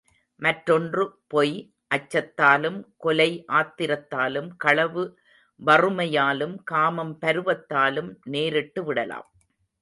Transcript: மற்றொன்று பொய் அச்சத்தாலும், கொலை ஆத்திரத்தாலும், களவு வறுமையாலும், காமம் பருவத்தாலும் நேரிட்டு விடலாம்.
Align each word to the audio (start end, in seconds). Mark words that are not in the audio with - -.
மற்றொன்று 0.35 1.03
பொய் 1.27 1.73
அச்சத்தாலும், 1.95 2.83
கொலை 2.97 3.45
ஆத்திரத்தாலும், 3.47 4.49
களவு 4.57 5.19
வறுமையாலும், 5.65 6.55
காமம் 6.63 7.17
பருவத்தாலும் 7.21 8.15
நேரிட்டு 8.31 8.83
விடலாம். 8.83 9.27